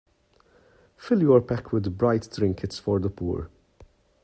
Fill 0.97 1.21
your 1.21 1.41
pack 1.41 1.71
with 1.71 1.95
bright 1.95 2.27
trinkets 2.33 2.79
for 2.79 2.99
the 2.99 3.11
poor. 3.11 3.51